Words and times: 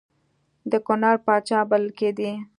د 0.71 0.73
کنړ 0.85 1.15
پاچا 1.25 1.59
بلل 1.69 1.89
کېدی. 1.99 2.31